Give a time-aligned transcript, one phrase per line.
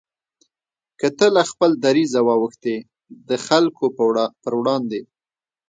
[0.99, 2.75] که ته له خپل دریځه واوښتې
[3.29, 3.85] د خلکو
[4.43, 5.01] پر وړاندې